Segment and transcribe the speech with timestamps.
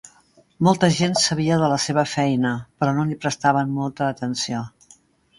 [0.67, 2.53] Molta gent sabia de la seva feina
[2.83, 4.63] però no li prestaven molta atenció.